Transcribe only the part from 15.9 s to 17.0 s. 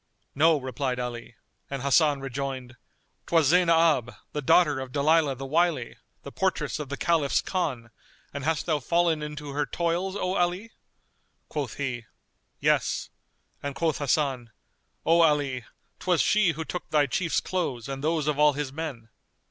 'twas she who took